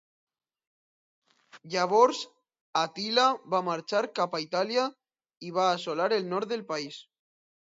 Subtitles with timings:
[1.73, 2.21] Llavors
[2.81, 4.87] Àtila va marxar cap a Itàlia
[5.51, 6.99] i va assolar el nord del país.